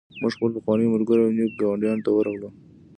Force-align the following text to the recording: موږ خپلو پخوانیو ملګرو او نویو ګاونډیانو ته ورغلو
موږ 0.19 0.31
خپلو 0.35 0.53
پخوانیو 0.57 0.93
ملګرو 0.95 1.23
او 1.25 1.29
نویو 1.37 1.55
ګاونډیانو 1.61 2.03
ته 2.05 2.11
ورغلو 2.13 2.49